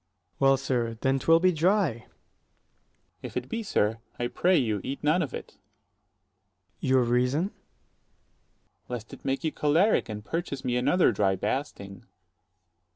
Ant. 0.01 0.07
S. 0.07 0.39
Well, 0.41 0.57
sir, 0.57 0.97
then 1.01 1.19
'twill 1.19 1.39
be 1.39 1.51
dry. 1.51 1.91
Dro. 1.93 2.05
S. 2.07 2.07
If 3.21 3.37
it 3.37 3.47
be, 3.49 3.61
sir, 3.61 3.99
I 4.17 4.29
pray 4.29 4.57
you, 4.57 4.81
eat 4.83 5.03
none 5.03 5.21
of 5.21 5.31
it. 5.31 5.51
Ant. 5.51 5.53
S. 5.53 5.59
Your 6.89 7.03
reason? 7.03 7.49
60 7.51 7.59
Dro. 7.59 8.69
S. 8.69 8.89
Lest 8.89 9.13
it 9.13 9.25
make 9.25 9.43
you 9.43 9.51
choleric, 9.51 10.09
and 10.09 10.25
purchase 10.25 10.65
me 10.65 10.75
another 10.75 11.11
dry 11.11 11.35
basting. 11.35 12.07